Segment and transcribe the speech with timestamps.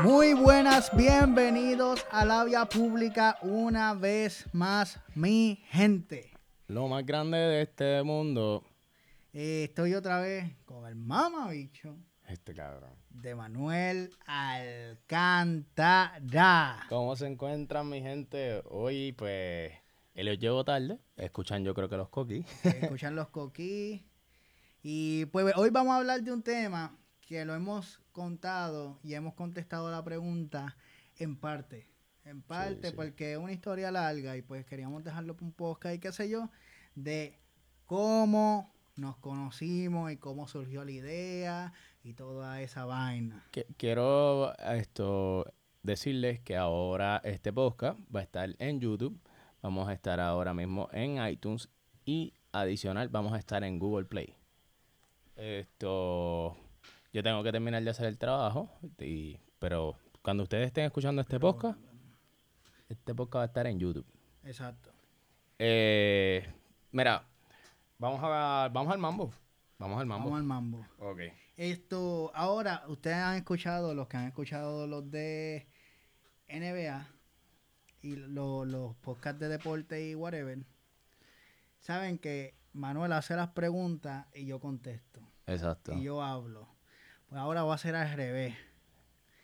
[0.00, 6.32] Muy buenas, bienvenidos a la vía pública una vez más, mi gente.
[6.66, 8.64] Lo más grande de este mundo.
[9.32, 12.94] Eh, estoy otra vez con el mamabicho Este cabrón.
[13.10, 16.16] de Manuel Alcántara.
[16.88, 18.62] ¿Cómo se encuentran mi gente?
[18.70, 19.72] Hoy pues
[20.14, 20.98] los llevo tarde.
[21.16, 22.46] Escuchan yo creo que los coquis.
[22.64, 24.04] Escuchan los coquí.
[24.82, 29.34] Y pues hoy vamos a hablar de un tema que lo hemos contado y hemos
[29.34, 30.76] contestado la pregunta
[31.18, 31.88] en parte.
[32.24, 32.94] En parte, sí.
[32.94, 36.28] porque es una historia larga y pues queríamos dejarlo para un podcast y qué sé
[36.28, 36.50] yo,
[36.94, 37.38] de
[37.86, 41.72] cómo nos conocimos y cómo surgió la idea
[42.04, 43.44] y toda esa vaina.
[43.50, 49.18] Que- Quiero esto decirles que ahora este podcast va a estar en YouTube.
[49.62, 51.68] Vamos a estar ahora mismo en iTunes
[52.04, 54.36] y adicional vamos a estar en Google Play.
[55.36, 56.56] Esto
[57.12, 61.38] yo tengo que terminar de hacer el trabajo, y, pero cuando ustedes estén escuchando este
[61.40, 61.78] podcast,
[62.88, 64.06] este podcast va a estar en YouTube.
[64.44, 64.90] Exacto.
[65.58, 66.46] Eh,
[66.90, 67.24] mira,
[67.98, 69.32] vamos a vamos al mambo.
[69.78, 70.24] Vamos al mambo.
[70.24, 70.86] Vamos al mambo.
[70.98, 71.20] Ok.
[71.56, 75.68] Esto, ahora, ustedes han escuchado, los que han escuchado los de
[76.48, 77.06] NBA
[78.00, 80.64] y lo- los podcasts de deporte y whatever,
[81.78, 85.20] saben que Manuel hace las preguntas y yo contesto.
[85.46, 85.92] Exacto.
[85.94, 86.68] Y yo hablo.
[87.34, 88.54] Ahora va a ser al revés.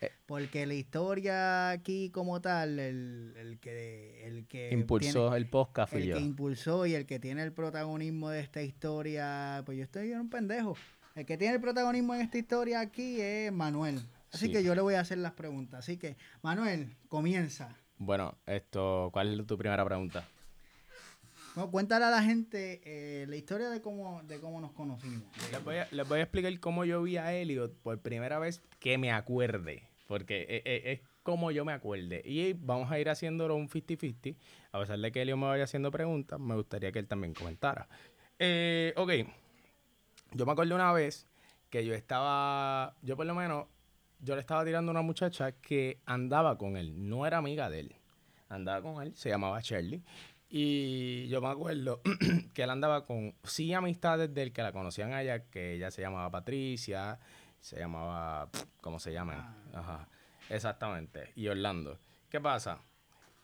[0.01, 0.11] Eh.
[0.27, 5.93] Porque la historia aquí como tal, el, el que, el que Impulsó tiene- el podcast
[5.95, 6.17] el yo.
[6.17, 10.21] que impulsó y el que tiene el protagonismo de esta historia, pues yo estoy en
[10.21, 10.77] un pendejo.
[11.17, 14.01] El que tiene el protagonismo en esta historia aquí es Manuel.
[14.33, 14.53] Así Sí.
[14.53, 15.81] que yo le voy a hacer las preguntas.
[15.81, 17.75] Así que, Manuel, comienza.
[17.97, 20.29] Bueno, esto, ¿cuál es tu primera pregunta?
[21.59, 25.25] No, cuéntale a la gente eh, la historia de cómo, de cómo nos conocimos.
[25.51, 28.63] Les voy, a, les voy a explicar cómo yo vi a Elliot por primera vez
[28.79, 29.83] que me acuerde.
[30.07, 32.23] Porque e- e- es, como yo me acuerde.
[32.25, 34.37] Y vamos a ir haciéndolo un 50-50.
[34.71, 37.89] A pesar de que Elliot me vaya haciendo preguntas, me gustaría que él también comentara.
[38.39, 39.11] Eh, ok.
[40.35, 41.27] Yo me acuerdo una vez
[41.71, 42.95] que yo estaba.
[43.03, 43.67] Yo por lo menos.
[44.21, 47.09] Yo le estaba tirando a una muchacha que andaba con él.
[47.09, 47.97] No era amiga de él.
[48.49, 49.17] Andaba con él.
[49.17, 50.05] Se llamaba Shirley.
[50.51, 52.01] Y yo me acuerdo
[52.55, 56.31] que él andaba con, sí, amistades del que la conocían allá, que ella se llamaba
[56.31, 57.19] Patricia,
[57.61, 58.49] se llamaba,
[58.81, 59.55] ¿cómo se llaman?
[59.75, 60.09] Ajá,
[60.49, 61.33] exactamente.
[61.35, 61.99] Y Orlando.
[62.31, 62.81] ¿Qué pasa?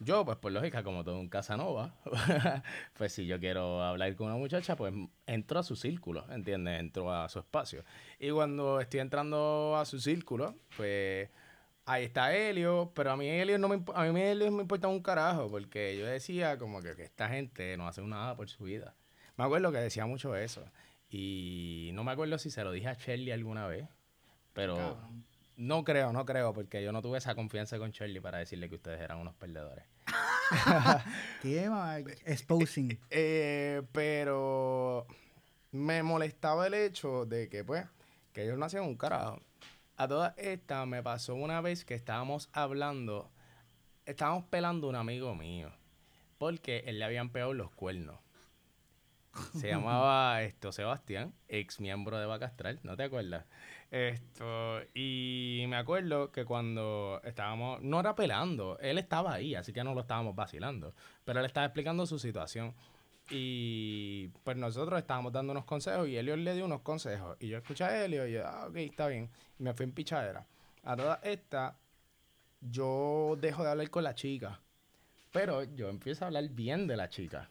[0.01, 1.95] Yo, pues por lógica, como todo un Casanova,
[2.95, 4.93] pues si yo quiero hablar con una muchacha, pues
[5.27, 6.81] entro a su círculo, ¿entiendes?
[6.81, 7.85] Entro a su espacio.
[8.19, 11.31] Y cuando estoy entrando a su círculo, pues
[11.87, 15.03] ahí está Helio, pero a mí Helio no me, a mí Helio me importa un
[15.03, 18.95] carajo, porque yo decía como que, que esta gente no hace nada por su vida.
[19.37, 20.65] Me acuerdo que decía mucho eso.
[21.11, 23.87] Y no me acuerdo si se lo dije a Shirley alguna vez,
[24.53, 25.25] pero Cabrón.
[25.57, 28.77] no creo, no creo, porque yo no tuve esa confianza con Shirley para decirle que
[28.77, 29.85] ustedes eran unos perdedores.
[31.43, 31.71] ¿Qué,
[32.25, 32.99] Exposing.
[33.11, 35.07] Eh, pero
[35.71, 37.87] me molestaba el hecho de que, pues,
[38.33, 39.41] que ellos no hacían un carajo.
[39.97, 43.31] A todas estas me pasó una vez que estábamos hablando,
[44.07, 45.71] estábamos pelando a un amigo mío,
[46.37, 48.19] porque él le habían pegado los cuernos.
[49.55, 53.47] Se llamaba esto Sebastián, ex miembro de Bacastral, ¿no te acuerdas?
[53.93, 59.85] Esto, y me acuerdo que cuando estábamos, no era pelando, él estaba ahí, así que
[59.85, 60.93] no lo estábamos vacilando,
[61.25, 62.75] pero él estaba explicando su situación.
[63.31, 67.37] Y pues nosotros estábamos dando unos consejos y Elio le dio unos consejos.
[67.41, 69.31] Y yo escuché a Elio y yo, ah, ok, está bien.
[69.59, 70.47] Y me fui en pichadera.
[70.83, 71.79] A toda esta,
[72.61, 74.61] yo dejo de hablar con la chica.
[75.33, 77.51] Pero yo empiezo a hablar bien de la chica.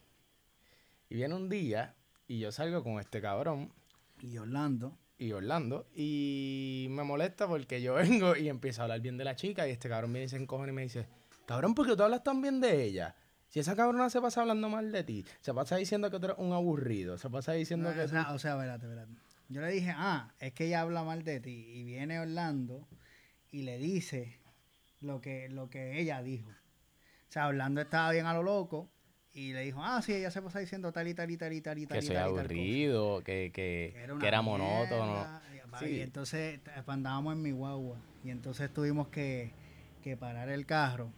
[1.10, 1.96] Y viene un día
[2.28, 3.74] y yo salgo con este cabrón
[4.22, 4.98] Y Orlando.
[5.18, 9.36] y Orlando y me molesta porque yo vengo y empiezo a hablar bien de la
[9.36, 11.08] chica y este cabrón me dice en cojones y me dice,
[11.46, 13.16] cabrón, ¿por qué tú hablas tan bien de ella?
[13.54, 16.38] Si esa cabrona se pasa hablando mal de ti, se pasa diciendo que tú eres
[16.40, 19.12] un aburrido, se pasa diciendo No, que o, tú- sea, o sea, espérate, espérate.
[19.48, 21.52] Yo le dije, ah, es que ella habla mal de ti.
[21.72, 22.88] Y viene Orlando
[23.52, 24.40] y le dice
[25.02, 26.50] lo que, lo que ella dijo.
[26.50, 28.90] O sea, Orlando estaba bien a lo loco
[29.34, 31.62] y le dijo, ah, sí, ella se pasa diciendo tal y tal y tal y
[31.62, 32.00] tal y tal.
[32.00, 32.42] que y soy tal y tal cosa".
[32.42, 35.28] aburrido, que, que, Que que una era, monótono.
[35.80, 35.86] Sí.
[35.86, 38.00] y entonces t- andábamos en mi guagua.
[38.24, 39.52] Y entonces tuvimos que,
[40.02, 41.12] que parar el carro.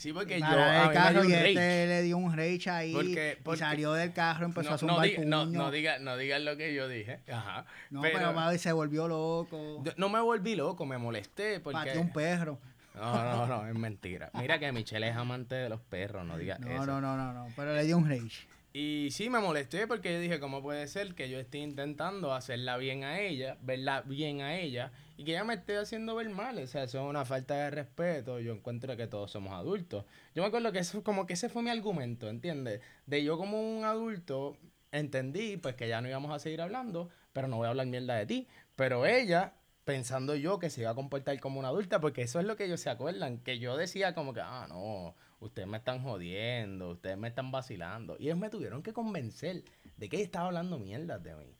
[0.00, 2.94] Sí, porque yo a el carro y este le dio un rage ahí.
[2.94, 6.16] Porque- y salió del carro, empezó no, a zumbar no, diga, no, no diga- no
[6.16, 7.20] digas lo que yo dije.
[7.30, 7.66] Ajá.
[7.90, 9.84] No, pero, papi, se volvió loco.
[9.98, 11.78] No me volví loco, me molesté porque...
[11.78, 12.58] Pateó un perro.
[12.94, 14.30] No, no, no, es mentira.
[14.32, 16.86] Mira que Michelle es amante de los perros, no digas No, eso.
[16.86, 17.46] no, no, no, no.
[17.54, 18.46] Pero le dio un rage.
[18.72, 22.76] Y sí, me molesté porque yo dije, ¿cómo puede ser que yo esté intentando hacerla
[22.76, 26.56] bien a ella, verla bien a ella, y que ella me esté haciendo ver mal?
[26.58, 28.38] O sea, eso es una falta de respeto.
[28.38, 30.04] Yo encuentro que todos somos adultos.
[30.36, 32.80] Yo me acuerdo que eso, como que ese fue mi argumento, ¿entiendes?
[33.06, 34.56] De yo como un adulto
[34.92, 38.14] entendí, pues que ya no íbamos a seguir hablando, pero no voy a hablar mierda
[38.16, 38.48] de ti.
[38.76, 42.46] Pero ella pensando yo que se iba a comportar como una adulta, porque eso es
[42.46, 46.02] lo que ellos se acuerdan, que yo decía como que, ah, no, ustedes me están
[46.02, 48.16] jodiendo, ustedes me están vacilando.
[48.18, 49.64] Y ellos me tuvieron que convencer
[49.96, 51.56] de que estaba hablando mierda de mí.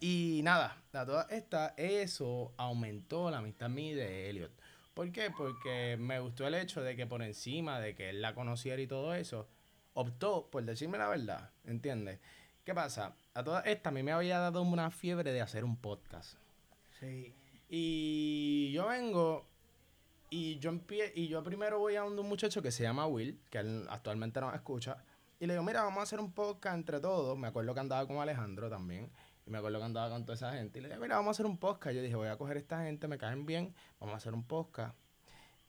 [0.00, 4.52] Y nada, a toda esta, eso aumentó la amistad mí de Elliot.
[4.94, 5.30] ¿Por qué?
[5.30, 8.86] Porque me gustó el hecho de que por encima de que él la conociera y
[8.86, 9.48] todo eso,
[9.94, 12.20] optó por decirme la verdad, ¿entiendes?
[12.64, 13.14] ¿Qué pasa?
[13.34, 16.36] A toda esta a mí me había dado una fiebre de hacer un podcast.
[17.00, 17.34] Sí.
[17.68, 19.46] Y yo vengo
[20.30, 23.58] y yo empie y yo primero voy a un muchacho que se llama Will, que
[23.88, 24.98] actualmente no me escucha,
[25.38, 27.36] y le digo, mira, vamos a hacer un podcast entre todos.
[27.36, 29.10] Me acuerdo que andaba con Alejandro también.
[29.46, 30.78] Y me acuerdo que andaba con toda esa gente.
[30.78, 31.94] Y le dije, mira, vamos a hacer un podcast.
[31.94, 34.44] Yo dije, voy a coger a esta gente, me caen bien, vamos a hacer un
[34.44, 34.96] podcast.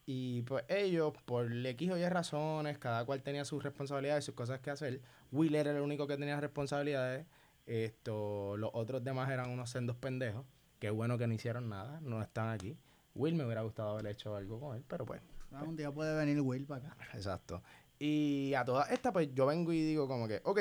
[0.06, 4.62] Y pues ellos, por X o Y razones, cada cual tenía sus responsabilidades, sus cosas
[4.62, 5.02] que hacer.
[5.34, 7.26] Will era el único que tenía responsabilidades.
[7.66, 10.46] Esto, los otros demás eran unos sendos pendejos.
[10.80, 12.78] Qué bueno que no hicieron nada, no están aquí.
[13.18, 15.22] Will me hubiera gustado haber hecho algo con él, pero pues.
[15.52, 16.98] Ah, un día puede venir Will para acá.
[17.14, 17.64] Exacto.
[18.00, 20.60] Y a todas estas, pues yo vengo y digo como que, ok,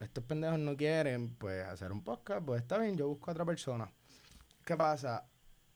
[0.00, 3.44] estos pendejos no quieren, pues, hacer un podcast, pues está bien, yo busco a otra
[3.44, 3.90] persona.
[4.64, 5.26] ¿Qué pasa?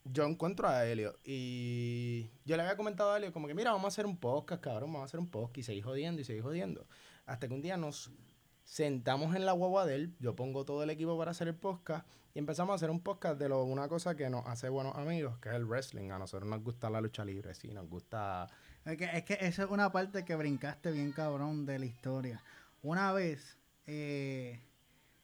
[0.05, 3.85] Yo encuentro a Helio y yo le había comentado a Helio como que, mira, vamos
[3.85, 6.43] a hacer un podcast, cabrón, vamos a hacer un podcast y seguir jodiendo y seguir
[6.43, 6.87] jodiendo.
[7.27, 8.11] Hasta que un día nos
[8.71, 12.07] sentamos en la guagua de él, yo pongo todo el equipo para hacer el podcast
[12.35, 15.37] y empezamos a hacer un podcast de lo, una cosa que nos hace buenos amigos,
[15.41, 16.13] que es el wrestling.
[16.13, 18.47] A nosotros nos gusta la lucha libre, sí, nos gusta...
[18.85, 22.45] Es que, es que esa es una parte que brincaste bien cabrón de la historia.
[22.83, 23.59] Una vez,
[23.89, 24.61] eh,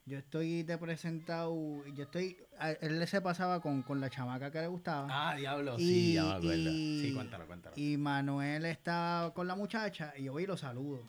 [0.06, 1.54] yo estoy de presentado,
[1.94, 2.36] yo estoy,
[2.80, 5.06] él se pasaba con, con la chamaca que le gustaba.
[5.08, 6.70] Ah, diablo, sí, ya me acuerdo.
[6.72, 7.76] sí, cuéntalo, cuéntalo.
[7.78, 11.04] Y Manuel estaba con la muchacha y yo voy y lo saludo.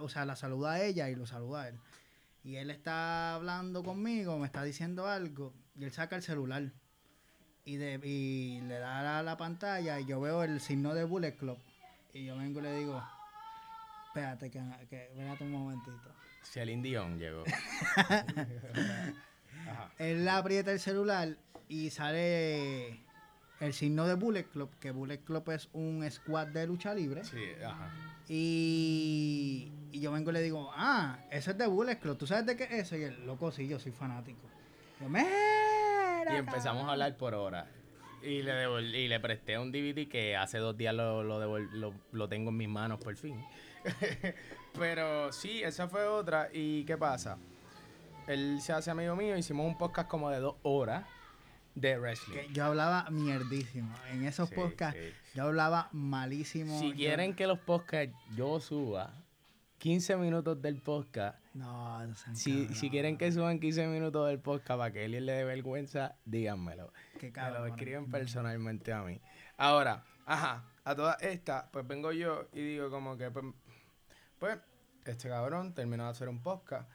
[0.00, 1.78] O sea, la saluda a ella y lo saluda a él
[2.44, 6.72] y él está hablando conmigo, me está diciendo algo, y él saca el celular
[7.64, 11.36] y, de, y le da a la, pantalla y yo veo el signo de Bullet
[11.36, 11.58] Club.
[12.12, 13.00] Y yo vengo y le digo,
[14.08, 14.60] espérate, que,
[14.90, 16.12] que espérate un momentito.
[16.42, 17.44] Si el indión llegó.
[19.98, 21.36] Él aprieta el celular
[21.68, 23.04] y sale
[23.60, 27.22] el signo de Bullet Club, que Bullet Club es un squad de lucha libre.
[27.24, 27.88] Sí, ajá.
[28.28, 29.51] Y,
[30.22, 32.72] vengo y le digo, ah, ese es de Bullet Club, ¿tú sabes de qué es
[32.72, 32.96] eso?
[32.96, 34.40] Y él, loco, sí, yo soy fanático.
[35.00, 37.66] y empezamos a hablar por hora.
[38.22, 42.50] Y le, y le presté un DVD que hace dos días lo, lo, lo tengo
[42.50, 43.44] en mis manos por fin.
[44.78, 46.48] Pero sí, esa fue otra.
[46.52, 47.36] ¿Y qué pasa?
[48.28, 51.04] Él se hace amigo mío, hicimos un podcast como de dos horas
[51.74, 52.52] de wrestling.
[52.52, 53.92] yo hablaba mierdísimo.
[54.12, 55.00] En esos podcasts
[55.34, 56.78] yo hablaba malísimo.
[56.78, 59.21] Si quieren que los podcasts yo suba
[59.82, 61.36] 15 minutos del podcast.
[61.54, 65.32] No, no si, si quieren que suban 15 minutos del podcast para que él le
[65.32, 66.92] dé vergüenza, díganmelo.
[67.18, 69.20] Que Me lo escriben personalmente a mí.
[69.56, 73.44] Ahora, ajá, a todas estas, pues vengo yo y digo como que, pues,
[74.38, 74.60] pues
[75.04, 76.88] este cabrón terminó de hacer un podcast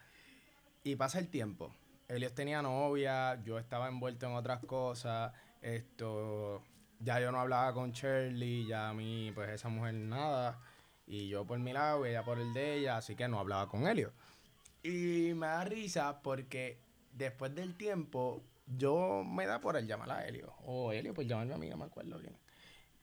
[0.82, 1.74] y pasa el tiempo.
[2.08, 6.62] Elios tenía novia, yo estaba envuelto en otras cosas, esto,
[7.00, 10.58] ya yo no hablaba con Shirley, ya a mí, pues esa mujer nada,
[11.08, 13.86] y yo por mi lado, ella por el de ella, así que no hablaba con
[13.86, 14.12] Helio.
[14.82, 20.26] Y me da risa porque después del tiempo, yo me da por el llamar a
[20.26, 22.36] Helio, o Helio, pues llamarme a mí, no me acuerdo bien.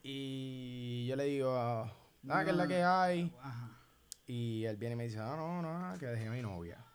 [0.04, 3.34] Y yo le digo, nada, que es la que hay.
[4.28, 6.86] Y él viene y me dice, no, no, no, que dejé a mi novia.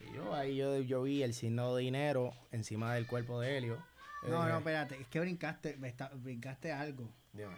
[0.00, 3.80] Y yo ahí yo, yo vi el signo de dinero encima del cuerpo de Helio.
[4.28, 5.78] No, no, espérate, es que brincaste,
[6.16, 7.08] brincaste algo.
[7.32, 7.54] Dime.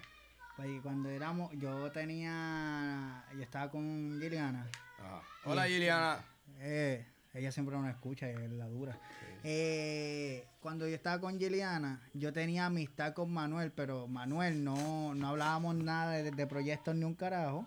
[0.57, 4.67] Pues cuando éramos, yo tenía, yo estaba con Giliana.
[4.99, 5.23] Ajá.
[5.45, 6.25] Hola Giliana.
[6.61, 8.97] Eh, ella siempre nos escucha y es la dura.
[9.43, 15.29] Eh, cuando yo estaba con Giliana, yo tenía amistad con Manuel, pero Manuel no, no
[15.29, 17.67] hablábamos nada de, de proyectos ni un carajo.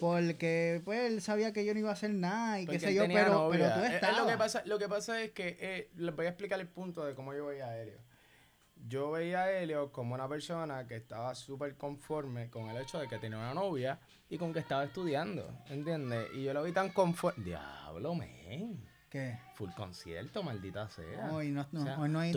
[0.00, 3.04] Porque pues él sabía que yo no iba a hacer nada y qué sé yo,
[3.06, 4.18] pero, pero tú estabas.
[4.18, 6.68] Eh, lo, que pasa, lo que pasa es que eh, les voy a explicar el
[6.68, 7.98] punto de cómo yo veía a Helio.
[8.88, 13.08] Yo veía a Helio como una persona que estaba súper conforme con el hecho de
[13.08, 16.28] que tenía una novia y con que estaba estudiando, ¿entiendes?
[16.34, 17.42] Y yo lo vi tan conforme.
[17.44, 18.84] Diablo, men.
[19.10, 19.38] ¿Qué?
[19.54, 21.30] Full concierto, maldita sea.
[21.32, 22.32] Hoy no, no, no hay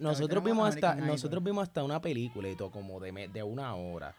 [0.00, 4.14] nosotros, vimos hasta, nosotros vimos hasta una película y todo como de, de una hora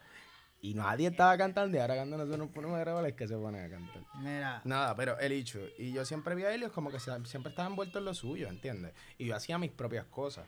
[0.61, 3.35] Y nadie estaba cantando y ahora cuando nosotros nos ponemos a grabar es que se
[3.35, 4.03] ponen a cantar.
[4.19, 5.59] Mira, Nada, pero el hecho.
[5.77, 8.47] Y yo siempre vi a Helios como que se- siempre estaba envuelto en lo suyo,
[8.49, 8.93] ¿entiendes?
[9.17, 10.45] Y yo hacía mis propias cosas.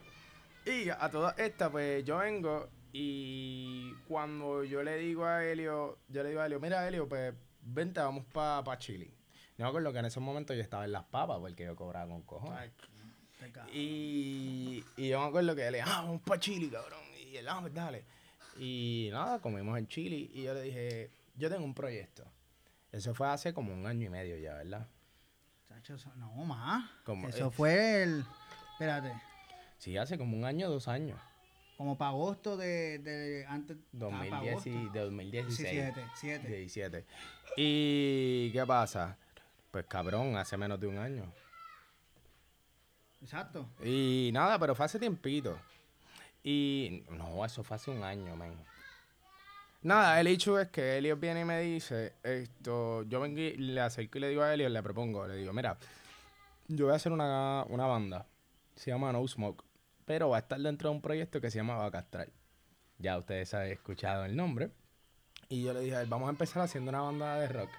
[0.65, 6.24] Y a todas estas, pues yo vengo y cuando yo le digo a Helio, yo
[6.24, 9.12] le digo a Helio, mira Helio, pues vente, vamos para pa Chile.
[9.58, 12.08] Yo me acuerdo que en esos momentos yo estaba en las papas porque yo cobraba
[12.10, 12.60] con cojones.
[12.60, 12.72] ay.
[13.74, 17.00] Y, y yo me acuerdo que él le dije, ah, vamos para Chile, cabrón.
[17.20, 18.06] Y él, ah, pues dale.
[18.60, 22.24] Y nada, comimos en Chile y yo le dije, yo tengo un proyecto.
[22.91, 24.88] Eso fue hace como un año y medio ya, ¿verdad?
[25.68, 26.89] Chacho, no más.
[27.30, 28.25] Eso fue el.
[28.74, 29.13] Espérate.
[29.82, 31.20] Sí, hace como un año, dos años.
[31.76, 33.78] Como para agosto de, de antes.
[33.78, 34.70] ah, pa' 2010 agosto.
[34.70, 35.72] y- de 2016.
[35.72, 36.48] 17, 7.
[36.48, 37.06] 17.
[37.58, 39.18] ¿Y qué pasa?
[39.72, 41.24] Pues cabrón, hace menos de un año.
[43.24, 43.68] Exacto.
[43.84, 45.58] Y nada, pero fue hace tiempito.
[46.44, 48.54] Y no, eso fue hace un año, man.
[49.82, 53.82] Nada, el hecho es que Elliot viene y me dice, esto, yo vengo y le
[53.82, 55.76] acerco y le digo a Elliot, le propongo, le digo, mira,
[56.68, 58.28] yo voy a hacer una, una banda,
[58.76, 59.64] se llama No Smoke,
[60.12, 62.30] pero va a estar dentro de un proyecto que se llama Vaca Astral.
[62.98, 64.70] Ya ustedes han escuchado el nombre.
[65.48, 67.70] Y yo le dije, a él, vamos a empezar haciendo una banda de rock.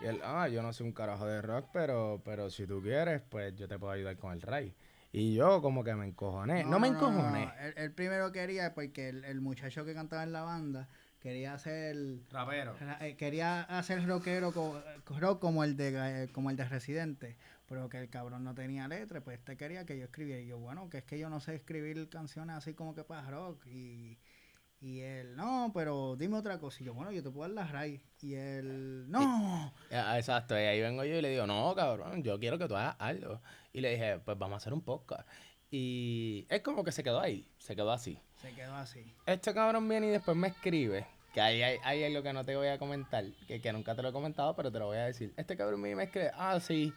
[0.00, 3.20] Y él, ah, yo no soy un carajo de rock, pero, pero si tú quieres,
[3.28, 4.72] pues yo te puedo ayudar con el ray.
[5.10, 6.62] Y yo como que me encojoné.
[6.62, 7.52] No, me encojoné.
[7.60, 10.88] Él, él primero quería, porque el, el muchacho que cantaba en la banda
[11.20, 11.96] quería hacer.
[12.30, 12.76] Rapero.
[13.00, 14.80] eh, Quería hacer rockero co-
[15.18, 17.36] rock como el de eh, como el de Residente,
[17.72, 20.42] pero que el cabrón no tenía letra, pues este quería que yo escribiera.
[20.42, 23.30] Y yo, bueno, que es que yo no sé escribir canciones así como que para
[23.30, 23.64] rock.
[23.64, 24.18] Y,
[24.78, 26.82] y él, no, pero dime otra cosa.
[26.82, 28.02] Y yo, bueno, yo te puedo dar las raíz.
[28.20, 29.72] Y él, no.
[29.90, 32.76] Ah, Exacto, y ahí vengo yo y le digo, no, cabrón, yo quiero que tú
[32.76, 33.40] hagas algo.
[33.72, 35.26] Y le dije, pues vamos a hacer un podcast.
[35.70, 38.18] Y es como que se quedó ahí, se quedó así.
[38.36, 39.14] Se quedó así.
[39.24, 42.54] Este cabrón viene y después me escribe, que ahí hay, hay algo que no te
[42.54, 45.06] voy a comentar, que, que nunca te lo he comentado, pero te lo voy a
[45.06, 45.32] decir.
[45.38, 46.92] Este cabrón viene y me escribe, ah, sí,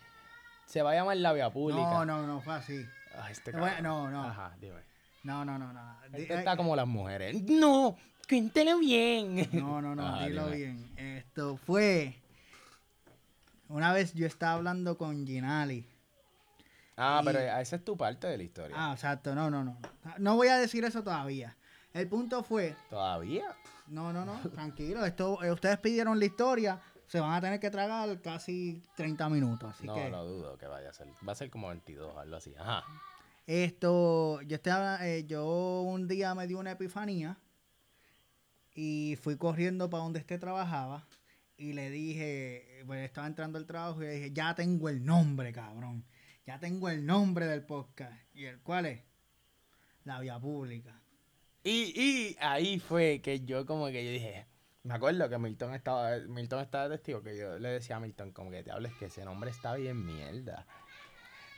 [0.66, 1.82] se va a llamar la vía pública.
[1.82, 2.86] No, no, no fue así.
[3.18, 3.84] Ah, este cabrón.
[3.84, 4.24] no, no.
[4.24, 4.82] Ajá, dime.
[5.24, 5.98] No, no, no, no.
[6.14, 7.42] Este eh, está como las mujeres.
[7.44, 7.98] No,
[8.30, 9.48] cuéntelo bien.
[9.54, 10.58] No, no, no, Ajá, dilo dime.
[10.58, 10.94] bien.
[11.18, 12.16] Esto fue.
[13.70, 15.88] Una vez yo estaba hablando con Ginali.
[16.98, 18.76] Ah, Y- pero esa es tu parte de la historia.
[18.78, 19.78] Ah, exacto, no, no, no.
[20.20, 21.56] No voy a decir eso todavía.
[21.94, 22.76] El punto fue.
[22.90, 23.46] ¿Todavía?
[23.88, 25.06] No, no, no, tranquilo.
[25.06, 26.80] Esto, eh, ustedes pidieron la historia.
[27.08, 29.74] Se van a tener que tragar casi 30 minutos.
[29.74, 30.10] Así no, que.
[30.10, 31.08] lo dudo que vaya a ser.
[31.28, 32.54] Va a ser como 22, algo así.
[32.58, 32.84] Ajá.
[33.48, 37.38] Esto, yo estaba, eh, yo un día me dio una epifanía
[38.74, 41.08] y fui corriendo para donde este trabajaba
[41.56, 45.54] y le dije, pues estaba entrando al trabajo y le dije, ya tengo el nombre,
[45.54, 46.04] cabrón,
[46.46, 48.20] ya tengo el nombre del podcast.
[48.34, 49.02] ¿Y el cuál es?
[50.04, 51.00] La vía pública.
[51.64, 54.48] Y, y ahí fue que yo como que yo dije,
[54.86, 58.52] me acuerdo que Milton estaba, Milton estaba testigo, que yo le decía a Milton como
[58.52, 60.66] que te hables que ese nombre está bien mierda.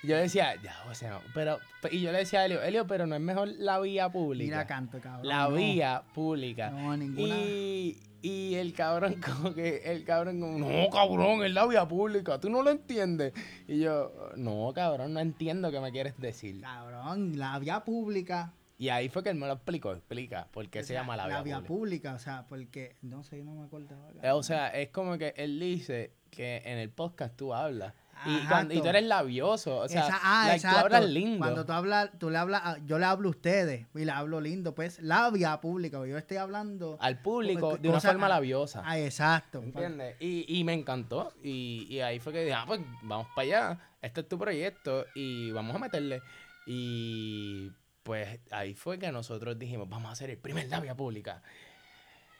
[0.02, 1.58] Yo decía, ya, o sea, no, pero,
[1.92, 4.46] y yo le decía a Elio, Elio, pero no es mejor la vía pública.
[4.46, 5.28] Mira canto, cabrón.
[5.28, 5.56] la no.
[5.56, 6.70] vía pública.
[6.70, 7.36] No, ninguna.
[7.36, 12.40] Y, y el cabrón como que, el cabrón como, no, cabrón, es la vía pública,
[12.40, 13.34] tú no lo entiendes.
[13.68, 16.62] Y yo, no, cabrón, no entiendo qué me quieres decir.
[16.62, 18.54] Cabrón, la vía pública.
[18.80, 21.18] Y ahí fue que él me lo explicó, explica por qué se o sea, llama
[21.18, 21.62] la vía, pública.
[21.68, 24.10] pública, o sea, porque, no sé, no me acordaba.
[24.22, 27.94] Eh, O sea, es como que él dice que en el podcast tú hablas.
[28.26, 29.78] Y, Ajá, cuando, y tú eres labioso.
[29.78, 31.38] O sea, Esa- ah, like, tú hablas lindo.
[31.40, 34.74] Cuando tú hablas, tú le hablas, yo le hablo a ustedes y le hablo lindo,
[34.76, 36.98] pues la vía pública, yo estoy hablando.
[37.00, 38.82] al público de una forma labiosa.
[38.86, 39.62] Ah, exacto.
[39.64, 40.16] ¿Entiendes?
[40.20, 41.32] Y, y me encantó.
[41.44, 43.80] Y, y ahí fue que dije, ah, pues vamos para allá.
[44.02, 46.22] Este es tu proyecto y vamos a meterle.
[46.66, 47.72] Y
[48.08, 51.44] pues ahí fue que nosotros dijimos, vamos a hacer el primer labia pública.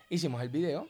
[0.10, 0.88] Hicimos el video.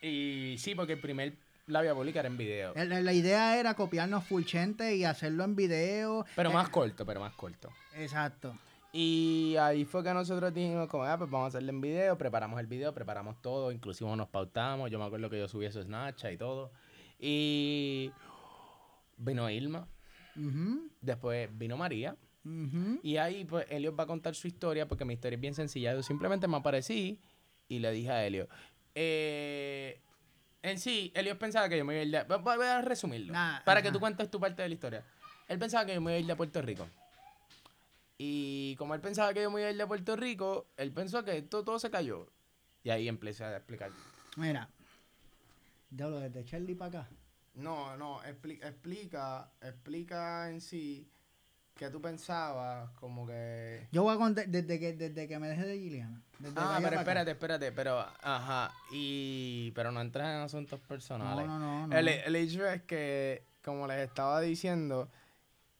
[0.00, 1.34] Y sí, porque el primer
[1.66, 2.72] labia pública era en video.
[2.76, 6.24] El- La idea era copiarnos Fulchente y hacerlo en video.
[6.36, 7.68] Pero Eh, más corto, pero más corto.
[7.96, 8.56] Exacto.
[8.92, 12.60] Y ahí fue que nosotros dijimos, como, ah, pues vamos a hacerlo en video, preparamos
[12.60, 16.32] el video, preparamos todo, inclusive nos pautamos, yo me acuerdo que yo subí eso Snapchat
[16.32, 16.70] y todo.
[17.18, 18.12] Y
[19.16, 19.88] vino Ilma,
[20.36, 22.14] Ujú, después vino María,
[22.44, 23.00] ujú.
[23.02, 25.94] y ahí pues Elliot va a contar su historia, porque mi historia es bien sencilla,
[25.94, 27.18] yo simplemente me aparecí
[27.68, 28.48] y le dije a Elliot,
[28.94, 30.00] eh,
[30.62, 32.38] en sí, Elliot pensaba que yo me iba a ir de...
[32.38, 35.04] Voy a resumirlo, Nah, para que tú cuentes tu parte de la historia.
[35.48, 36.86] Él pensaba que yo me iba a ir de Puerto Rico.
[38.16, 41.24] Y como él pensaba que yo me iba a ir de Puerto Rico, él pensó
[41.24, 42.28] que todo, todo se cayó.
[42.84, 43.90] Y ahí empecé a explicar.
[44.36, 44.68] Mira,
[45.90, 47.10] yo lo desde Charlie para acá.
[47.54, 51.10] No, no, explica, explica, explica en sí
[51.82, 52.90] ¿Qué tú pensabas?
[52.92, 53.88] Como que...
[53.90, 56.22] Yo voy a contar desde que, desde que me dejé de Giliana.
[56.54, 61.44] Ah, pero espérate, espérate, pero, ajá, y, pero no entras en asuntos personales.
[61.44, 61.86] No, no, no.
[61.88, 61.98] no.
[61.98, 65.10] El, el hecho es que, como les estaba diciendo,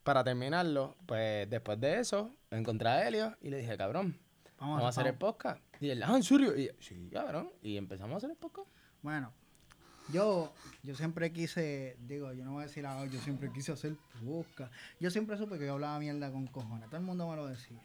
[0.02, 4.18] para terminarlo, pues después de eso, encontré a Helio y le dije, cabrón,
[4.58, 5.62] vamos, a hacer el podcast.
[5.80, 6.56] Y él, ah, ¿en serio?
[6.56, 7.52] Y yo, sí, cabrón.
[7.62, 8.66] Y empezamos a hacer el podcast.
[9.02, 9.32] Bueno,
[10.08, 13.96] yo, yo siempre quise, digo, yo no voy a decir, ah, yo siempre quise hacer
[14.22, 14.70] busca.
[15.00, 16.88] Yo siempre supe que yo hablaba mierda con cojones.
[16.88, 17.80] Todo el mundo me lo decía.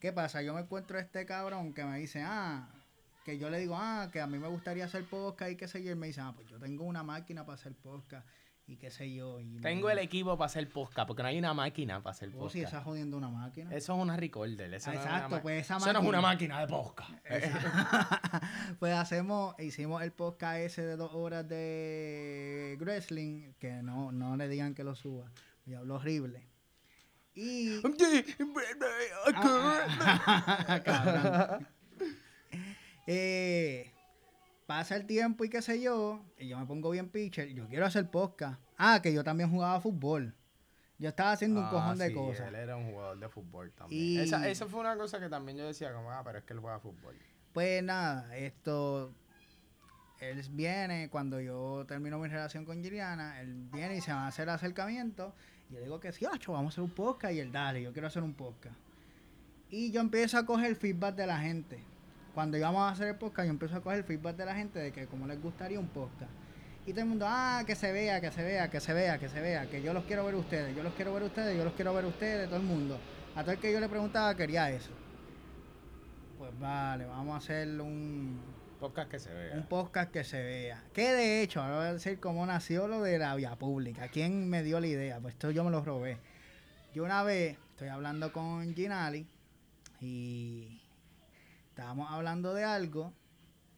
[0.00, 0.42] ¿Qué pasa?
[0.42, 2.68] Yo me encuentro a este cabrón que me dice, ah,
[3.24, 5.82] que yo le digo, ah, que a mí me gustaría hacer podcast y qué sé
[5.82, 5.92] yo.
[5.92, 8.26] Y me dice, ah, pues yo tengo una máquina para hacer podcast
[8.70, 9.40] y qué sé yo.
[9.40, 12.38] Y Tengo el equipo para hacer podcast, porque no hay una máquina para hacer Oh,
[12.38, 12.52] podcast.
[12.52, 13.74] sí, esa jodiendo una máquina.
[13.74, 14.72] Eso es una recorder.
[14.74, 16.54] Eso Ah, no es exacto, una ma- pues esa Eso no es una máquina.
[16.54, 17.10] máquina de podcast.
[18.78, 24.48] pues hacemos, hicimos el podcast ese de dos horas de wrestling, que no, no le
[24.48, 25.30] digan que lo suba.
[25.66, 26.46] Y hablo horrible.
[27.34, 27.80] Y.
[33.06, 33.89] Eh,
[34.70, 37.86] pasa el tiempo y qué sé yo, y yo me pongo bien pitcher, yo quiero
[37.86, 38.60] hacer podcast.
[38.78, 40.32] Ah, que yo también jugaba fútbol.
[40.96, 42.46] Yo estaba haciendo un Ah, cojón de cosas.
[42.46, 44.00] Él era un jugador de fútbol también.
[44.00, 46.52] Y- Esa, esa fue una cosa que también yo decía, como, ah, pero es que
[46.52, 47.16] él juega fútbol.
[47.52, 49.12] Pues nada, esto.
[50.20, 54.28] Él viene, cuando yo termino mi relación con Giliana, él viene y se va a
[54.28, 55.34] hacer el acercamiento.
[55.68, 57.34] Y yo digo que sí, ocho, vamos a hacer un podcast.
[57.34, 58.76] Y él, dale, yo quiero hacer un podcast.
[59.68, 61.82] Y yo empiezo a coger feedback de la gente.
[62.34, 64.92] Cuando íbamos a hacer el podcast, yo empiezo a coger feedback de la gente de
[64.92, 66.30] que cómo les gustaría un podcast.
[66.86, 69.28] Y todo el mundo, ah, que se vea, que se vea, que se vea, que
[69.28, 71.74] se vea, que yo los quiero ver ustedes, yo los quiero ver ustedes, yo los
[71.74, 72.98] quiero ver ustedes, todo el mundo.
[73.34, 74.90] A todo el que yo le preguntaba quería eso.
[76.38, 78.40] Pues vale, vamos a hacer un,
[78.80, 79.54] Podcast que se vea.
[79.56, 80.82] un podcast que se vea.
[80.94, 84.08] Que de hecho, ahora voy a decir cómo nació lo de la vía pública.
[84.08, 85.20] ¿Quién me dio la idea?
[85.20, 86.16] Pues esto yo me lo robé.
[86.94, 89.26] Yo una vez estoy hablando con Ginali
[90.00, 90.80] y
[91.80, 93.14] estábamos hablando de algo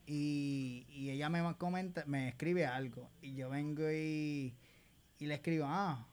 [0.05, 4.53] y, y ella me comenta, me escribe algo y yo vengo y,
[5.19, 6.05] y le escribo, ah,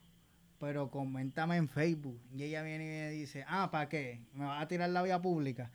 [0.60, 2.22] pero coméntame en Facebook.
[2.32, 4.20] Y ella viene y me dice, ah, ¿para qué?
[4.34, 5.72] ¿Me vas a tirar la vía pública?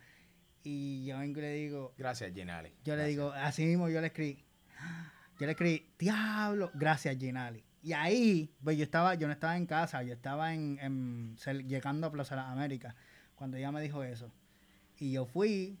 [0.64, 2.72] Y yo vengo y le digo, Gracias, Ginali.
[2.82, 4.42] yo le digo, así mismo yo le escribí.
[5.38, 7.62] Yo le escribí, diablo, gracias Ginali.
[7.82, 11.36] Y ahí, pues yo estaba, yo no estaba en casa, yo estaba en, en
[11.68, 12.94] llegando a Plaza de las Américas,
[13.34, 14.32] cuando ella me dijo eso.
[14.98, 15.78] Y yo fui,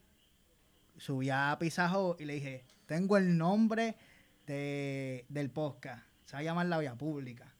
[0.98, 3.96] subí a Pizajo y le dije, tengo el nombre
[4.46, 7.52] de, del podcast, se va a llamar La Vía Pública.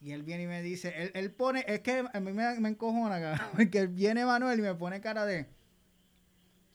[0.00, 2.68] Y él viene y me dice, él, él pone, es que a mí me, me
[2.68, 5.46] encojona, cabrón, porque viene Manuel y me pone cara de,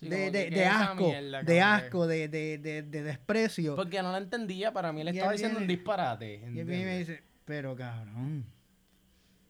[0.02, 1.44] Sí, de, de, ¿qué de asco, mierda?
[1.44, 3.76] de asco, de, de, de, de desprecio.
[3.76, 6.42] Porque no la entendía, para mí le estaba diciendo un disparate.
[6.52, 8.46] Y él viene y me dice, pero cabrón,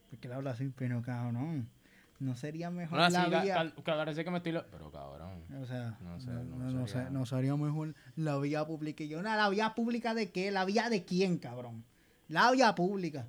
[0.09, 1.69] porque él habla así, pero cabrón,
[2.21, 4.51] no sería mejor No, así, la ca- vía, ca- que parece que me estoy...
[4.53, 5.43] lo- Pero cabrón.
[5.61, 9.03] o sea, No sé, no, no no, sería- sé- no sería mejor la vía pública.
[9.03, 10.51] Y yo, "Nah, ¿la vía pública de qué?
[10.51, 11.83] ¿La vía de quién, cabrón?
[12.27, 13.27] La vía pública.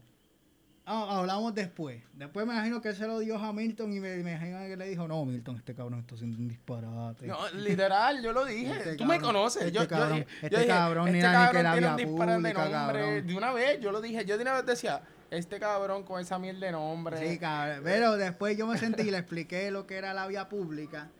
[0.85, 2.03] Ah, hablamos después.
[2.13, 4.77] Después me imagino que él se lo dio a Milton y me, me imagino que
[4.77, 7.29] le dijo, no, Milton, este cabrón está haciendo un disparate.
[7.29, 8.73] No, literal, yo lo dije.
[8.79, 9.63] Este Tú me cabrón, conoces.
[9.63, 11.63] este yo, yo cabrón, dije- yo este dije, cabrón ni este nada ni que cabrón
[11.63, 13.01] la tiene un vía disparate de pública, nombre.
[13.01, 13.27] cabrón.
[13.29, 14.25] De una vez, yo lo dije.
[14.25, 15.03] Yo de una vez decía,
[15.33, 17.17] este cabrón con esa mierda de nombre.
[17.17, 17.81] Sí, cabrón.
[17.85, 21.11] Pero después yo me sentí y le expliqué lo que era la vía pública.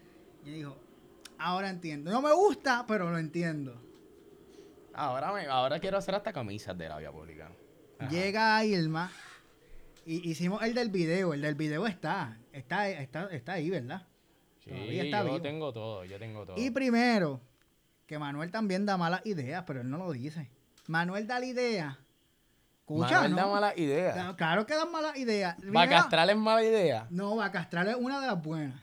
[0.45, 0.77] Y dijo,
[1.39, 2.11] ahora entiendo.
[2.11, 3.81] No me gusta, pero lo entiendo.
[4.93, 7.51] Ahora, me, ahora quiero hacer hasta camisas de la vía pública.
[7.99, 8.11] Ajá.
[8.11, 9.11] Llega Irma
[10.05, 11.33] y hicimos el del video.
[11.33, 12.39] El del video está.
[12.53, 14.07] Está, está, está ahí, ¿verdad?
[14.63, 15.43] Sí, todavía está yo vivo.
[15.43, 16.57] tengo todo, yo tengo todo.
[16.59, 17.41] Y primero,
[18.07, 20.51] que Manuel también da malas ideas, pero él no lo dice.
[20.87, 21.99] Manuel da la idea.
[22.83, 23.53] Escucha, da ¿no?
[23.53, 24.15] mala idea.
[24.15, 25.57] Da- Claro que dan malas ideas.
[25.57, 27.07] ¿Va a Mira, castrar es mala idea?
[27.11, 28.81] No, castrar es una de las buenas.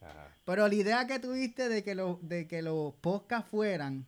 [0.00, 0.28] Ajá.
[0.44, 4.06] Pero la idea que tuviste de que, los de que los podcasts fueran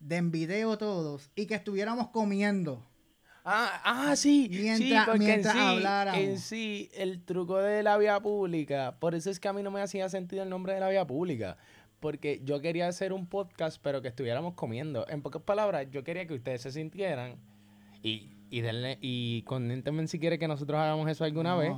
[0.00, 2.84] de en video todos y que estuviéramos comiendo.
[3.46, 4.48] Ah, ah, sí.
[4.50, 6.20] sí, Mientras- porque mientras en sí, habláramos.
[6.20, 9.70] en sí, el truco de la vía pública, por eso es que a mí no
[9.70, 11.56] me hacía sentido el nombre de la vía pública.
[12.00, 15.06] Porque yo quería hacer un podcast, pero que estuviéramos comiendo.
[15.08, 17.36] En pocas palabras, yo quería que ustedes se sintieran
[18.04, 21.58] y, y, denle, y coméntenme si quieren que nosotros hagamos eso alguna No.
[21.58, 21.72] vez.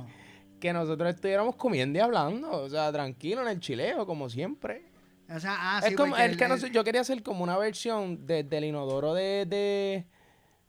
[0.59, 2.51] Que nosotros estuviéramos comiendo y hablando.
[2.63, 4.85] O sea, tranquilo en el chileo, como siempre.
[5.29, 7.43] O sea, ah, es sí, como, es que el- no sé, yo quería hacer como
[7.43, 10.05] una versión desde el inodoro de, de,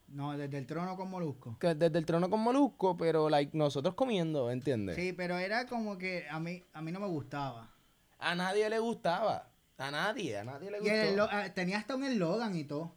[0.08, 1.56] No, desde el trono con Molusco.
[1.58, 4.96] que desde el trono con Molusco, pero like, nosotros comiendo, ¿entiendes?
[4.96, 7.70] Sí, pero era como que a mí, a mí no me gustaba.
[8.18, 9.48] A nadie le gustaba.
[9.78, 10.94] A nadie, a nadie le Y gustó.
[10.94, 12.94] el eslo- ah, tenía hasta un eslogan y todo.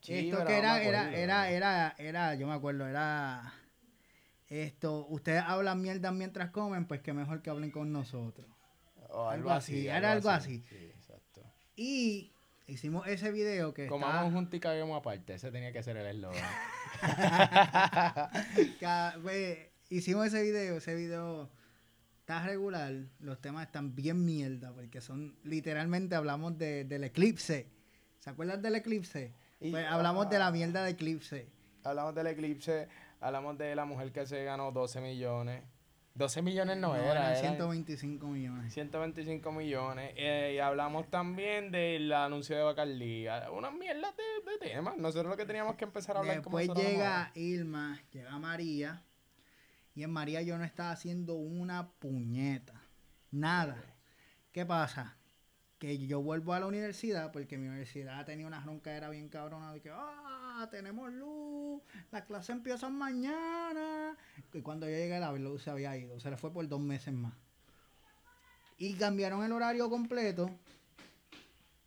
[0.00, 3.52] Sí, Esto que era, era, era, era, era, yo me acuerdo, era
[4.48, 8.46] Esto, ustedes hablan mierda mientras comen, pues que mejor que hablen con nosotros.
[9.10, 10.64] O Algo así, era algo así.
[10.68, 11.42] Sí, exacto.
[11.76, 12.32] Y
[12.66, 15.34] hicimos ese video que Comamos está, juntos y caguemos aparte.
[15.34, 16.44] Ese tenía que ser el eslogan.
[19.22, 19.58] pues,
[19.88, 21.50] hicimos ese video, ese video
[22.20, 27.70] está regular, los temas están bien mierda, porque son, literalmente hablamos de, del eclipse.
[28.18, 29.32] ¿Se acuerdan del eclipse?
[29.60, 31.48] Y- Pues hablamos de la mierda de eclipse.
[31.84, 32.88] hablamos del eclipse,
[33.20, 35.62] hablamos de la mujer que se ganó 12 millones.
[36.14, 38.72] 12 millones no, era, eran era 125 millones.
[38.74, 40.12] 125 millones.
[40.16, 43.28] eh, y hablamos también del anuncio de Bacardí.
[43.28, 44.96] ah, Unas mierdas de, de temas.
[44.96, 49.04] Nosotros lo que teníamos que empezar a hablar como Después nosotros llega Irma, llega María.
[49.94, 52.80] Y en María yo no estaba haciendo una puñeta.
[53.30, 53.76] Nada.
[54.50, 55.17] ¿Qué pasa?
[55.78, 59.80] Que yo vuelvo a la universidad porque mi universidad tenía una roncadera bien cabrona de
[59.80, 64.16] que, ah, tenemos luz, las clases empiezan mañana.
[64.52, 67.14] Y cuando yo llegué la luz se había ido, se le fue por dos meses
[67.14, 67.34] más.
[68.76, 70.50] Y cambiaron el horario completo.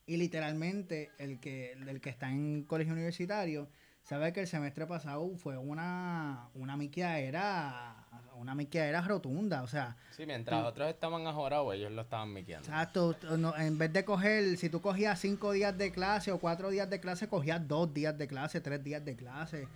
[0.06, 3.70] Y literalmente el que, el que está en colegio universitario
[4.04, 8.01] sabe que el semestre pasado fue una, una miquiadera,
[8.42, 9.64] una miquiadera rotunda.
[9.64, 12.68] O sea, Sí, mientras otros estaban ajorados, ellos lo estaban miqueando.
[12.68, 16.70] Exacto, no, en vez de coger, si tú cogías cinco días de clase o cuatro
[16.70, 19.68] días de clase, cogías dos días de clase, tres días de clase,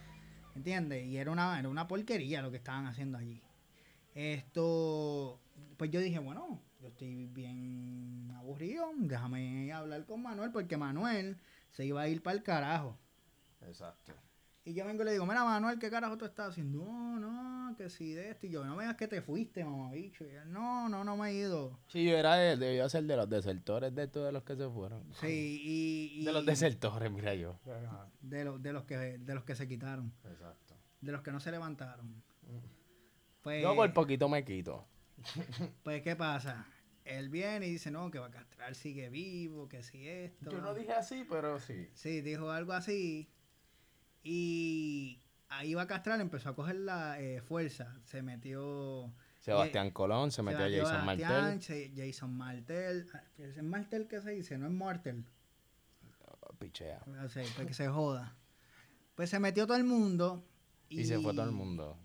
[0.56, 1.06] ¿entiendes?
[1.06, 3.42] Y era una, era una porquería lo que estaban haciendo allí.
[4.14, 5.40] Esto,
[5.78, 11.38] pues yo dije, bueno, yo estoy bien aburrido, déjame hablar con Manuel, porque Manuel
[11.72, 12.98] se iba a ir para el carajo.
[13.68, 14.14] Exacto.
[14.68, 16.80] Y yo vengo y le digo, mira Manuel, ¿qué carajo tú estás haciendo?
[16.84, 18.48] No, no, que si de esto.
[18.48, 20.26] Y yo, no me digas que te fuiste, mamabicho.
[20.26, 21.80] Y él, no, no, no me he ido.
[21.88, 25.04] Sí, yo era de, debía ser de los desertores de todos los que se fueron.
[25.22, 26.22] Sí, y...
[26.22, 27.60] y De los desertores, mira yo.
[28.22, 30.76] de, los de, los que, de los que se quitaron, Exacto.
[31.00, 32.24] de los que no se levantaron.
[33.44, 34.88] Pues, Yo por poquito me quito.
[35.84, 36.66] pues, ¿qué pasa?
[37.04, 40.50] Él viene y dice, no, que va a castrar sigue vivo, que si esto.
[40.50, 41.88] Yo no dije así, pero sí.
[41.94, 43.30] Sí, dijo algo así.
[44.26, 47.96] Y ahí castrar, empezó a coger la eh, fuerza.
[48.04, 49.14] Se metió...
[49.40, 51.62] Sebastián Colón, se metió a Jason Sebastián, Martel.
[51.62, 53.08] se- Jason Martel.
[53.14, 54.58] Ah, ¿Es Martel que se dice?
[54.58, 55.24] No es Martel.
[56.58, 57.04] Pichea.
[57.24, 58.36] O sea, pues que se joda.
[59.14, 60.44] Pues se metió todo el mundo.
[60.90, 61.96] Y, se fue todo el mundo.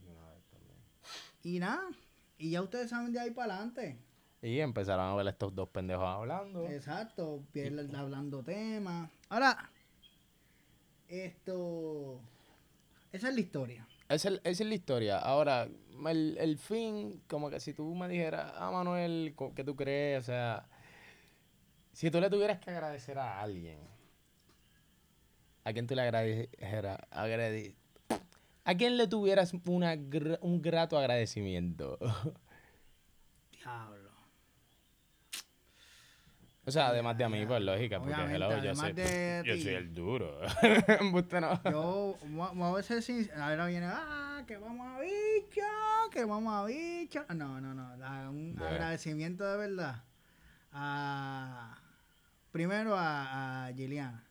[1.43, 1.89] Y nada.
[2.37, 3.99] Y ya ustedes saben de ahí para adelante.
[4.43, 6.69] Y empezaron a ver estos dos pendejos hablando.
[6.69, 7.43] Exacto.
[7.53, 9.11] Pierre hablando temas.
[9.31, 9.71] Ahora,
[11.11, 12.21] esto.
[13.13, 13.87] Esa es la historia.
[14.09, 15.19] Esa es, esa es la historia.
[15.19, 15.69] Ahora,
[16.09, 20.21] el, el fin, como que si tú me dijeras, ah, Manuel, ¿qué tú crees?
[20.23, 20.67] O sea,
[21.93, 23.79] si tú le tuvieras que agradecer a alguien,
[25.65, 26.99] ¿a quién tú le agradeceras?
[27.11, 27.75] Agrade-
[28.65, 29.97] ¿A quién le tuvieras una,
[30.43, 31.99] un grato agradecimiento?
[33.53, 34.00] Diablo.
[36.71, 39.75] O sea, además de a mí, pues lógica, porque hello, yo, soy, de yo soy
[39.75, 40.39] el duro.
[41.01, 41.61] Embuste no.
[41.65, 42.17] Yo,
[42.63, 45.63] a veces sí, ahora viene, ah, que vamos a bicho,
[46.13, 47.25] que vamos a bicho.
[47.35, 50.05] No, no, no, la- un agradecimiento de verdad.
[50.73, 51.77] A,
[52.53, 54.23] primero a, a Giliana.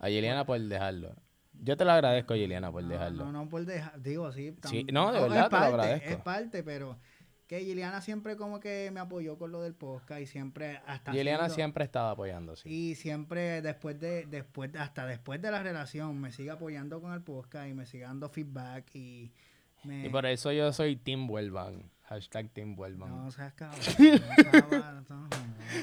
[0.00, 1.14] A Giliana por dejarlo.
[1.62, 3.26] Yo te lo agradezco, Giliana, por No, dejarlo.
[3.26, 4.56] No, no por dejar, digo sí.
[4.64, 6.08] Sí, tam- no, de es verdad te lo parte, agradezco.
[6.10, 6.98] Es parte, pero
[7.50, 11.48] que Giliana siempre como que me apoyó con lo del podcast y siempre hasta Giliana
[11.48, 12.68] siempre estaba apoyando, sí.
[12.68, 17.22] Y siempre después de, después, hasta después de la relación, me sigue apoyando con el
[17.22, 19.32] podcast y me sigue dando feedback y
[19.82, 20.06] me...
[20.06, 21.90] Y por eso yo soy Team Vuelvan.
[22.04, 23.10] Hashtag Team Vuelvan.
[23.16, 25.28] No seas cabrón, no seas barato, no,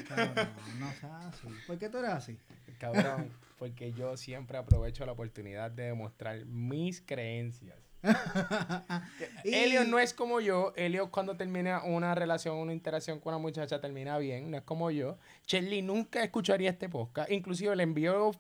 [0.07, 0.49] cabrón,
[0.79, 1.47] no seas así.
[1.67, 2.37] ¿Por qué tú eres así?
[2.79, 7.86] Cabrón, porque yo siempre aprovecho la oportunidad de demostrar mis creencias.
[9.43, 10.73] Y- Elliot no es como yo.
[10.75, 14.49] Elliot cuando termina una relación, una interacción con una muchacha, termina bien.
[14.51, 15.17] No es como yo.
[15.47, 17.31] Shelly nunca escucharía este podcast.
[17.31, 18.31] Inclusive le envío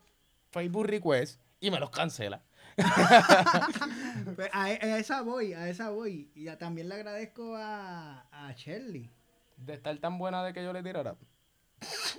[0.51, 2.41] Facebook request y me los cancela.
[4.35, 6.29] Pues a, a esa voy, a esa voy.
[6.35, 9.09] Y también le agradezco a, a Shirley.
[9.57, 11.15] De estar tan buena de que yo le tirara.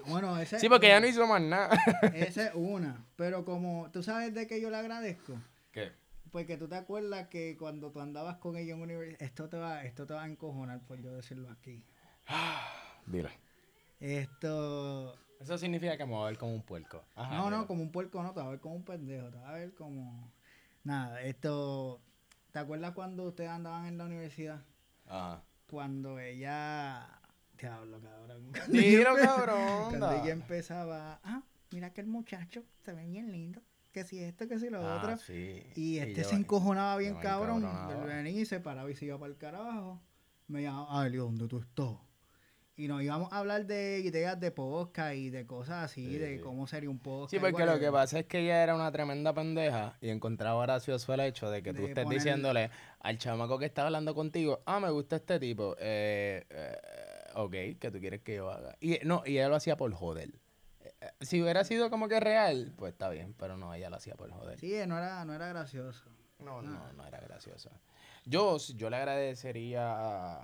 [0.07, 1.79] Bueno, ese Sí, porque ella no hizo más nada.
[2.15, 3.05] Esa es una.
[3.17, 5.35] Pero como tú sabes de qué yo le agradezco.
[5.73, 5.93] ¿Qué?
[6.31, 9.85] Porque tú te acuerdas que cuando tú andabas con ella en universidad, esto te va,
[9.85, 11.83] esto te va a encojonar por yo decirlo aquí.
[13.07, 13.31] Dile.
[14.01, 17.03] Esto, Eso significa que me voy a ver como un puerco.
[17.17, 19.39] Ajá, no, no, como un puerco no, te va a ver como un pendejo, te
[19.39, 20.31] va a ver como,
[20.85, 22.01] nada, esto,
[22.53, 24.63] ¿te acuerdas cuando ustedes andaban en la universidad?
[25.07, 25.43] Ajá.
[25.69, 27.21] Cuando ella,
[27.57, 28.53] te hablo cabrón.
[28.53, 33.61] Empe- cabrón, Cuando ella empezaba, ah, mira que el muchacho se ve bien lindo.
[33.99, 35.17] Que si esto, que si lo Ah, otro.
[35.19, 35.63] sí.
[35.75, 37.67] Y este yo- se encojonaba bien cabrón.
[38.07, 40.01] Venía y se paraba y se iba para el carajo.
[40.47, 41.97] Me llamaba, ay, ¿dónde tú estás?
[42.77, 46.41] Y nos íbamos a hablar de ideas de podcast y de cosas así, Sí, de
[46.41, 47.31] cómo sería un podcast.
[47.33, 50.63] Sí, y porque lo que pasa es que ella era una tremenda pendeja y encontraba
[50.63, 54.15] gracioso el hecho de que tú De estés poner- diciéndole al chamaco que está hablando
[54.15, 56.77] contigo, ah, me gusta este tipo, eh, eh,
[57.35, 58.77] ok, que tú quieres que yo haga.
[58.81, 60.31] Y no, y ella lo hacía por joder.
[61.21, 64.31] Si hubiera sido como que real, pues está bien, pero no, ella lo hacía por
[64.31, 64.59] joder.
[64.59, 66.05] Sí, no era, no era gracioso.
[66.39, 67.71] No, no, no era graciosa.
[68.25, 70.41] Yo, yo le agradecería,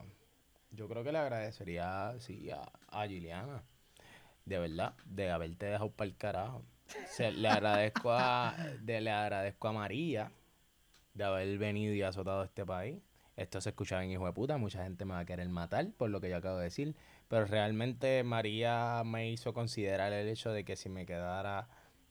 [0.71, 3.63] yo creo que le agradecería, sí, a, a Giliana,
[4.45, 6.63] de verdad, de haberte dejado para el carajo.
[7.09, 10.31] Se- le agradezco a, de- le agradezco a María
[11.15, 12.99] de haber venido y azotado este país.
[13.37, 16.11] Esto se escuchaba en hijo de puta, mucha gente me va a querer matar por
[16.11, 16.95] lo que yo acabo de decir,
[17.29, 21.69] pero realmente María me hizo considerar el hecho de que si me quedara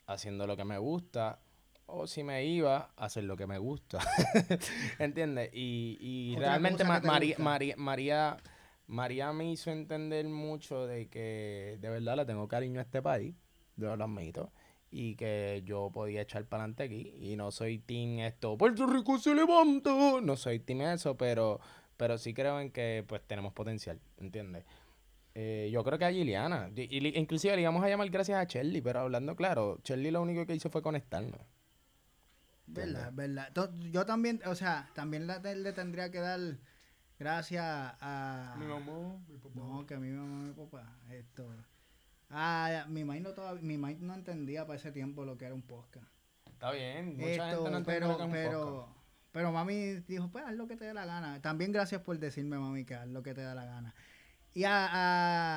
[0.07, 1.39] haciendo lo que me gusta
[1.85, 3.99] o si me iba a hacer lo que me gusta.
[4.99, 5.49] ¿Entiendes?
[5.53, 7.35] Y, y realmente Ma- María.
[7.39, 8.37] María, María,
[8.87, 13.35] María me hizo entender mucho de que de verdad le tengo cariño a este país,
[13.75, 14.51] yo lo admito,
[14.91, 17.13] y que yo podía echar para adelante aquí.
[17.19, 19.91] Y no soy team esto, Puerto Rico se levanta.
[20.21, 21.59] No soy team eso, pero,
[21.97, 24.65] pero sí creo en que pues tenemos potencial, ¿entiendes?
[25.35, 28.81] Eh, yo creo que a Giliana, y, inclusive le íbamos a llamar gracias a Shelly,
[28.81, 31.41] pero hablando claro, Shelly lo único que hizo fue conectarnos.
[32.67, 33.51] Verdad, verdad.
[33.53, 36.39] To- Yo también, o sea, también la- le tendría que dar
[37.19, 38.55] gracias a...
[38.57, 39.55] mamá, mi papá.
[39.55, 41.49] No, que a mi mamá y mi papá, esto...
[42.29, 45.53] Ah, mi maíz no, todavía, mi maíz no entendía para ese tiempo lo que era
[45.53, 46.07] un podcast.
[46.51, 48.97] Está bien, mucha Esto, gente no pero, lo que es un pero, podcast.
[49.31, 49.75] pero mami
[50.07, 51.41] dijo, pues haz lo que te dé la gana.
[51.41, 53.93] También gracias por decirme, mami, que haz lo que te da la gana.
[54.53, 54.87] Y a,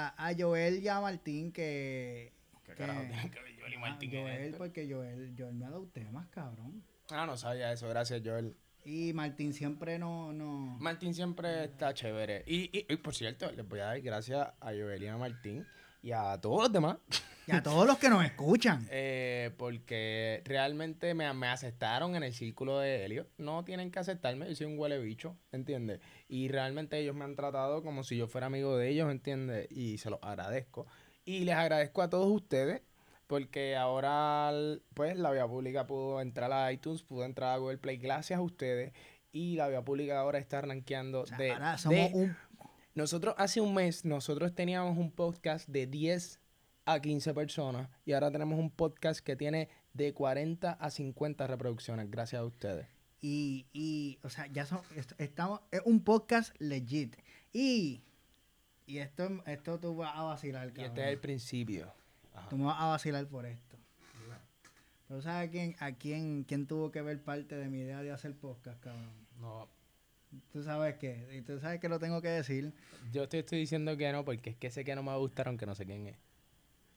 [0.09, 2.33] a, a Joel y a Martín que...
[2.65, 4.59] ¿Qué que- carajo tiene que ver Joel y Martín en Joel, esto?
[4.59, 6.83] porque Joel, Joel me ha dado temas, cabrón.
[7.11, 8.57] Ah, no sabía eso, gracias Joel.
[8.85, 10.33] Y Martín siempre no...
[10.33, 12.45] no Martín siempre está chévere.
[12.47, 15.67] Y, y, y, por cierto, les voy a dar gracias a Joel y a Martín
[16.07, 16.99] y a todos los demás.
[17.49, 18.87] y a todos los que nos escuchan.
[18.91, 23.27] eh, porque realmente me, me aceptaron en el círculo de Helio.
[23.39, 26.01] No tienen que aceptarme, yo soy un huele bicho, ¿entiendes?
[26.29, 29.67] Y realmente ellos me han tratado como si yo fuera amigo de ellos, ¿entiendes?
[29.71, 30.87] Y se los agradezco.
[31.25, 32.83] Y les agradezco a todos ustedes
[33.27, 34.53] porque ahora,
[34.95, 38.43] pues, la vía pública pudo entrar a iTunes, pudo entrar a Google Play gracias a
[38.43, 38.93] ustedes.
[39.33, 42.37] Y la vía pública ahora está rankeando O sea, de, ahora somos de- un...
[42.97, 46.41] nosotros hace un mes, nosotros teníamos un podcast de 10
[46.87, 52.11] a 15 personas y ahora tenemos un podcast que tiene de 40 a 50 reproducciones,
[52.11, 52.87] gracias a ustedes.
[53.21, 57.17] Y, y, o sea, ya son, est- estamos, es un podcast legit.
[57.53, 58.03] Y,
[58.87, 60.87] y esto, esto tú vas a vacilar, Y cabrón.
[60.91, 61.93] este es el principio.
[62.35, 62.49] Ajá.
[62.49, 63.77] Tú me vas a vacilar por esto.
[65.09, 68.11] Pero ¿sabes a quién, a quién, quién tuvo que ver parte de mi idea de
[68.11, 69.09] hacer podcast, cabrón?
[69.41, 69.69] No,
[70.53, 72.73] Tú sabes qué, y tú sabes que lo tengo que decir.
[73.13, 75.19] yo te estoy diciendo que no porque es que sé que no me va a
[75.19, 76.17] gustar aunque no sé quién es.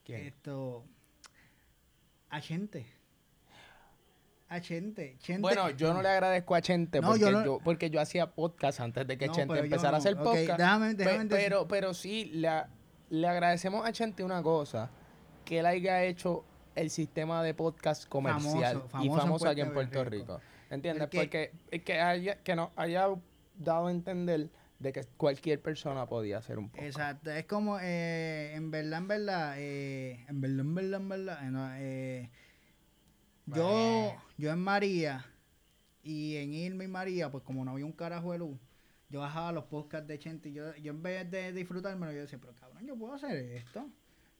[0.04, 0.22] ¿Quién?
[0.26, 0.86] Esto,
[2.30, 2.86] a gente.
[4.52, 4.60] A.
[4.62, 8.80] Chente- Bueno, yo no le agradezco a Chente No, porque, yo porque yo hacía podcast
[8.80, 10.60] antes de que No, Chente empezara a hacer Ok, podcast.
[10.60, 12.50] déjame- déjame pero, pero sí, le,
[13.12, 14.90] le agradecemos a Chente una cosa,
[15.46, 16.44] que él haya hecho
[16.76, 20.38] el sistema de podcast comercial Famoso, y famoso aquí en Puerto Puerto Rico.
[20.38, 20.42] Rico.
[20.70, 21.04] ¿Entiendes?
[21.04, 23.08] El que- Porque que, haya, que nos haya
[23.56, 26.88] dado a entender de que cualquier persona podía hacer un podcast.
[26.88, 31.38] Exacto, es como, eh, en verdad, en verdad, eh, en verdad, en verdad, en verdad,
[31.44, 32.30] eh, no, eh,
[33.48, 35.26] yo, yo en María
[36.04, 38.58] y en Irma y María, pues como no había un carajo de luz,
[39.10, 42.38] yo bajaba los podcasts de Chente y yo, yo en vez de disfrutármelo, yo decía,
[42.40, 43.90] pero cabrón, yo puedo hacer esto,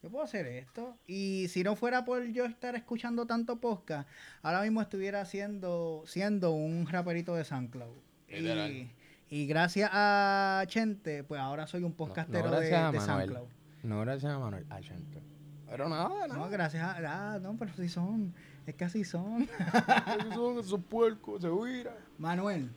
[0.02, 0.98] yo puedo hacer esto.
[1.08, 4.08] Y si no fuera por yo estar escuchando tanto podcast,
[4.42, 7.98] ahora mismo estuviera siendo, siendo un raperito de SoundCloud.
[8.28, 8.92] Y,
[9.30, 13.06] y gracias a Chente, pues ahora soy un No, podcastero no de, a de Manuel.
[13.30, 13.48] SoundCloud.
[13.84, 15.22] No, gracias a Manuel, a Chente.
[15.70, 16.48] Pero nada, No, nada.
[16.50, 17.34] gracias a.
[17.36, 18.34] Ah, no, pero sí son.
[18.66, 19.44] Es que así son.
[20.20, 21.96] Esos son esos puercos, se huira.
[22.18, 22.72] Manuel.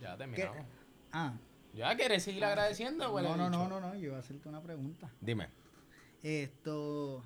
[0.00, 0.56] Ya terminamos.
[1.12, 1.34] Ah.
[1.74, 3.94] ¿Ya quieres seguir agradeciendo, huele No, no, no, no, no.
[3.94, 5.08] Yo iba a hacerte una pregunta.
[5.20, 5.48] Dime.
[6.22, 7.24] Esto.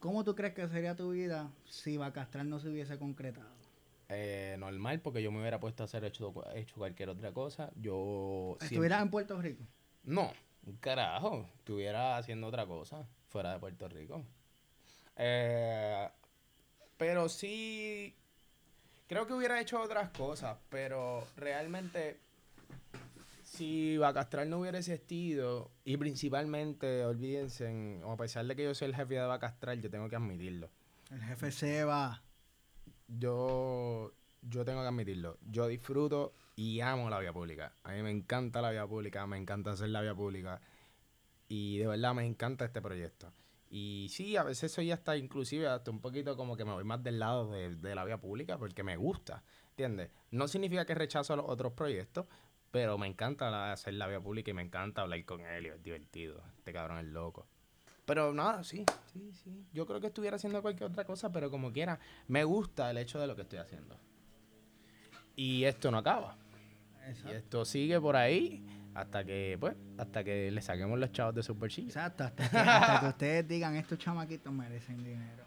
[0.00, 3.54] ¿Cómo tú crees que sería tu vida si Bacastral no se hubiese concretado?
[4.10, 7.70] Eh, normal, porque yo me hubiera puesto a hacer hecho, hecho cualquier otra cosa.
[7.76, 8.56] Yo.
[8.58, 9.64] siempre- ¿Estuvieras en Puerto Rico?
[10.02, 10.30] No,
[10.80, 11.48] carajo.
[11.58, 14.22] Estuviera haciendo otra cosa fuera de Puerto Rico.
[15.16, 16.08] Eh,
[16.98, 18.14] pero sí.
[19.06, 22.18] Creo que hubiera hecho otras cosas, pero realmente.
[23.54, 28.86] Si Bacastral no hubiera existido, y principalmente, olvídense, en- a pesar de que yo soy
[28.88, 30.70] el jefe de Bacastral, yo tengo que admitirlo.
[31.10, 32.22] El jefe Seba.
[33.06, 34.12] Yo,
[34.42, 35.38] yo tengo que admitirlo.
[35.50, 37.74] Yo disfruto y amo la vía pública.
[37.84, 40.60] A mí me encanta la vía pública, me encanta hacer la vía pública.
[41.48, 43.32] Y de verdad me encanta este proyecto.
[43.70, 47.02] Y sí, a veces soy hasta, inclusive, hasta un poquito como que me voy más
[47.02, 50.10] del lado de, de la vía pública porque me gusta, ¿entiendes?
[50.30, 52.26] No significa que rechazo los otros proyectos,
[52.74, 55.68] pero me encanta la- hacer la vía pública y me encanta hablar con él, y
[55.68, 56.42] es divertido.
[56.58, 57.46] Este cabrón es loco.
[58.04, 59.64] Pero nada, sí, sí, sí.
[59.72, 63.20] Yo creo que estuviera haciendo cualquier otra cosa, pero como quiera, me gusta el hecho
[63.20, 63.96] de lo que estoy haciendo.
[65.36, 66.36] Y esto no acaba.
[67.24, 71.44] Y esto sigue por ahí hasta que, pues, hasta que le saquemos los chavos de
[71.44, 71.86] su bolsillo.
[71.86, 75.43] Exacto, hasta que, hasta que ustedes digan, estos chamaquitos merecen dinero.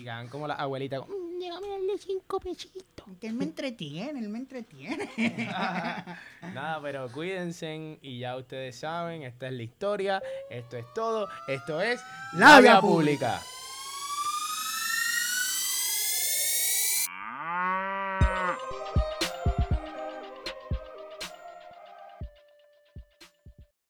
[0.00, 1.00] Hagan como las abuelitas.
[1.08, 3.06] "Mm, Llévame a darle cinco pesitos.
[3.20, 5.10] Que él me entretiene, él me entretiene.
[6.54, 11.80] Nada, pero cuídense y ya ustedes saben, esta es la historia, esto es todo, esto
[11.80, 12.00] es
[12.34, 13.40] La vía vía pública.